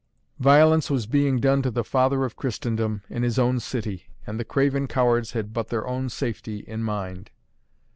[0.39, 4.43] Violence was being done to the Father of Christendom in his own city, and the
[4.43, 7.29] craven cowards had but their own safety in mind.